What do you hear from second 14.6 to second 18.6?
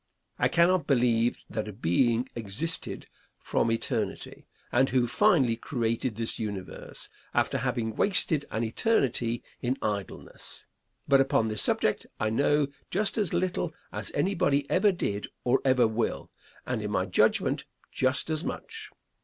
ever did or ever will, and, in my judgment, just as